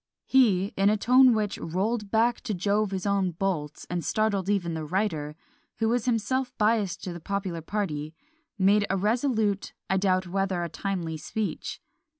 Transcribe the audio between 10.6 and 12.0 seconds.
a timely, speech."